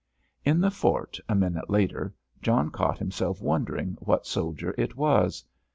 [0.43, 2.11] In the fort, a minute later,
[2.41, 5.45] John caught himself wondering what soldier it was.